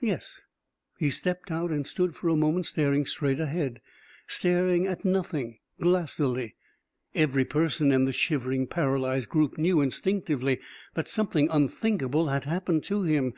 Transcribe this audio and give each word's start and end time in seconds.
Yes, 0.00 0.40
he 0.98 1.10
stepped 1.10 1.50
out 1.50 1.70
and 1.70 1.86
stood 1.86 2.16
for 2.16 2.30
a 2.30 2.36
moment 2.36 2.64
staring 2.64 3.04
straight 3.04 3.38
ahead, 3.38 3.82
staring 4.26 4.86
at 4.86 5.04
nothing, 5.04 5.58
glassily. 5.78 6.56
Every 7.14 7.44
person 7.44 7.92
in 7.92 8.06
the 8.06 8.12
shivering, 8.14 8.66
paralysed 8.66 9.28
group 9.28 9.58
knew 9.58 9.82
instinctively 9.82 10.60
that 10.94 11.06
something 11.06 11.50
unthinkable 11.50 12.28
had 12.28 12.44
happened 12.44 12.82
to 12.84 13.02
him. 13.02 13.34